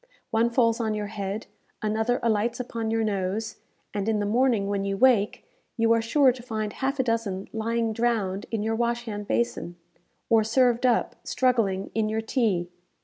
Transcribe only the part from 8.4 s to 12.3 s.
in your wash hand basin, or served up, struggling, in your